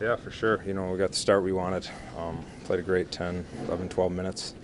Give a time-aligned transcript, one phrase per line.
[0.00, 0.62] Yeah, for sure.
[0.66, 1.88] You know, we got the start we wanted.
[2.18, 4.54] Um, played a great 10, 11, 12 minutes.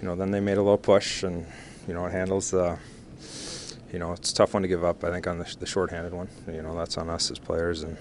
[0.00, 1.44] You know, then they made a little push, and
[1.88, 2.78] you know, it handles the.
[3.92, 5.02] You know, it's a tough one to give up.
[5.04, 6.28] I think on the, the shorthanded one.
[6.46, 7.96] You know, that's on us as players, and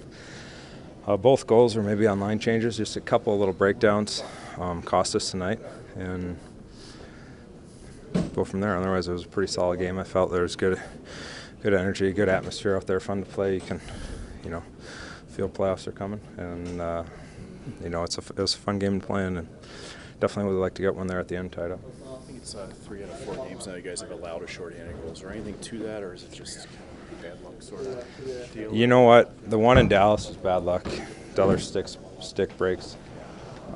[1.08, 2.78] uh, both goals were maybe on line changes.
[2.78, 4.24] Just a couple of little breakdowns
[4.60, 5.60] um, cost us tonight,
[5.96, 6.38] and
[8.36, 8.78] go from there.
[8.78, 9.98] Otherwise, it was a pretty solid game.
[9.98, 10.80] I felt there was good,
[11.64, 13.56] good energy, good atmosphere out there, fun to play.
[13.56, 13.82] You can,
[14.44, 14.64] you know
[15.34, 17.04] feel playoffs are coming, and uh,
[17.82, 19.47] you know it's a, it was a fun game to play in, and
[20.19, 21.79] definitely would like to get one there at the end tied up.
[22.05, 24.47] I think it's uh, three out of four games now you guys have allowed a
[24.47, 25.11] shorthanded goal.
[25.11, 26.68] Is there anything to that, or is it just
[27.21, 28.74] bad luck sort of deal?
[28.74, 29.50] You know what?
[29.50, 30.83] The one in Dallas was bad luck.
[31.33, 32.95] Deller sticks stick breaks.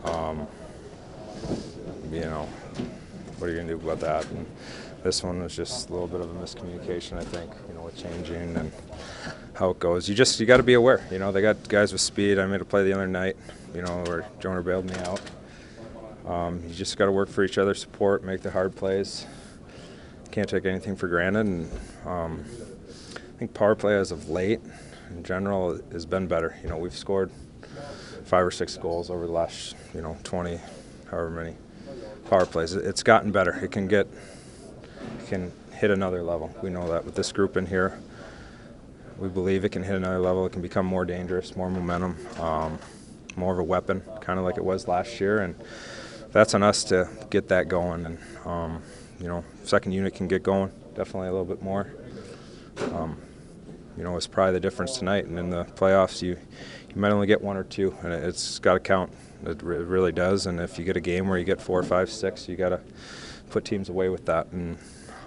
[0.03, 0.47] Um,
[2.11, 2.47] you know,
[3.37, 4.29] what are you gonna do about that?
[4.29, 4.45] And
[5.03, 7.51] this one was just a little bit of a miscommunication, I think.
[7.67, 8.71] You know, with changing and
[9.57, 10.07] how it goes.
[10.07, 11.05] You just you got to be aware.
[11.11, 12.37] You know, they got guys with speed.
[12.37, 13.35] I made a play the other night.
[13.73, 15.21] You know, where Jonah bailed me out.
[16.25, 19.25] Um, you just got to work for each other, support, make the hard plays.
[20.31, 21.47] Can't take anything for granted.
[21.47, 21.71] And
[22.05, 22.45] um,
[23.15, 24.59] I think power play as of late,
[25.09, 26.57] in general, has been better.
[26.61, 27.31] You know, we've scored
[28.25, 30.59] five or six goals over the last, you know, 20,
[31.09, 31.55] however many
[32.29, 32.73] power plays.
[32.73, 33.53] It's gotten better.
[33.63, 34.07] It can get,
[35.19, 36.53] it can hit another level.
[36.61, 37.97] We know that with this group in here
[39.19, 40.45] we believe it can hit another level.
[40.45, 42.79] It can become more dangerous, more momentum, um,
[43.35, 45.39] more of a weapon, kind of like it was last year.
[45.39, 45.55] And
[46.31, 48.05] that's on us to get that going.
[48.05, 48.81] And um,
[49.19, 51.93] you know, second unit can get going definitely a little bit more.
[52.91, 53.17] Um,
[53.95, 55.25] you know, it's probably the difference tonight.
[55.25, 56.37] And in the playoffs, you
[56.89, 59.13] you might only get one or two, and it's got to count.
[59.45, 60.47] It, re- it really does.
[60.47, 62.81] And if you get a game where you get four, five, six, you got to
[63.51, 64.47] put teams away with that.
[64.51, 64.77] And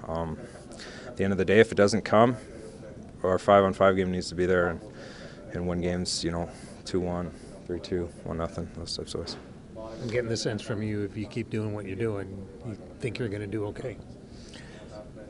[0.08, 0.36] um,
[1.06, 2.36] at the end of the day, if it doesn't come,
[3.22, 4.80] our five on five game needs to be there and,
[5.52, 6.48] and win games, you know,
[6.84, 7.30] 2 1,
[7.66, 9.36] 3 2, 1 nothing, those types of ways.
[9.76, 13.18] I'm getting the sense from you if you keep doing what you're doing, you think
[13.18, 13.96] you're going to do okay.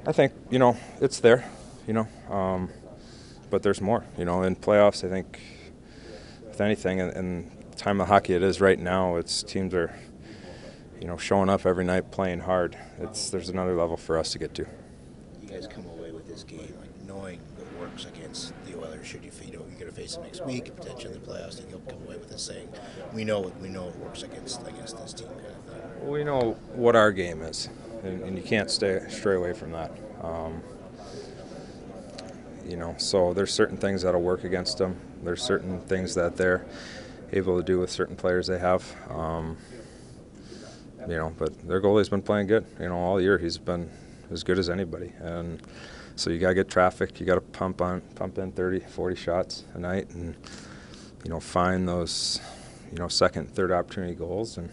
[0.06, 1.44] I think, you know, it's there,
[1.86, 2.70] you know, um,
[3.50, 4.04] but there's more.
[4.16, 5.40] You know, in playoffs, I think,
[6.46, 9.94] with anything, the time of hockey it is right now, it's teams are,
[11.00, 12.78] you know, showing up every night playing hard.
[12.98, 14.66] It's There's another level for us to get to.
[15.50, 19.04] Guys come away with this game like knowing what works against the Oilers.
[19.04, 21.58] Should you, you know, you're going to face them next week, potentially in the playoffs,
[21.58, 22.68] and you'll come away with this saying,
[23.12, 25.90] "We know, what we know it works against against this team." Kind of thing.
[26.02, 27.68] Well, we know what our game is,
[28.04, 29.90] and, and you can't stay stray away from that.
[30.22, 30.62] Um,
[32.64, 35.00] you know, so there's certain things that'll work against them.
[35.24, 36.64] There's certain things that they're
[37.32, 38.84] able to do with certain players they have.
[39.08, 39.56] Um,
[41.00, 42.64] you know, but their goalie's been playing good.
[42.78, 43.90] You know, all year he's been
[44.30, 45.60] as good as anybody, and
[46.16, 47.20] so you got to get traffic.
[47.20, 50.34] You got to pump on, pump in 30, 40 shots a night, and
[51.24, 52.40] you know find those,
[52.90, 54.70] you know, second, third opportunity goals, and